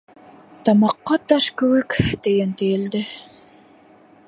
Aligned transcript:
Тамаҡҡа 0.69 1.17
таш 1.33 1.49
кеүек 1.63 1.97
төйөн 2.27 2.57
төйөлдө. 2.63 3.03